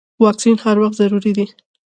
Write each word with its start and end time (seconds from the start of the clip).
واکسین 0.23 0.55
هر 0.63 0.77
وخت 0.81 0.95
ضروري 1.01 1.31
دی. 1.37 1.45